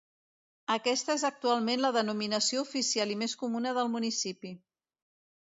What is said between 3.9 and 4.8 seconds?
municipi.